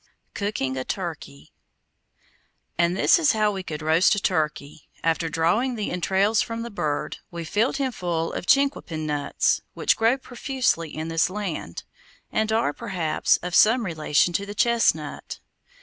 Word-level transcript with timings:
COOKING 0.33 0.77
A 0.77 0.83
TURKEY 0.83 1.51
And 2.75 2.97
this 2.97 3.19
is 3.19 3.33
how 3.33 3.51
we 3.51 3.61
could 3.61 3.83
roast 3.83 4.15
a 4.15 4.19
turkey: 4.19 4.89
after 5.03 5.29
drawing 5.29 5.75
the 5.75 5.91
entrails 5.91 6.41
from 6.41 6.63
the 6.63 6.71
bird, 6.71 7.17
we 7.29 7.45
filled 7.45 7.77
him 7.77 7.91
full 7.91 8.33
of 8.33 8.47
chinquapin 8.47 9.05
nuts, 9.05 9.61
which 9.75 9.95
grow 9.95 10.17
profusely 10.17 10.89
in 10.89 11.09
this 11.09 11.29
land, 11.29 11.83
and 12.31 12.51
are, 12.51 12.73
perhaps, 12.73 13.37
of 13.43 13.53
some 13.53 13.85
relation 13.85 14.33
to 14.33 14.45
the 14.47 14.55
chestnut. 14.55 15.37